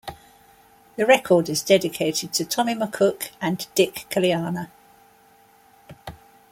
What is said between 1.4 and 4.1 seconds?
is dedicated to Tommy McCook and Dick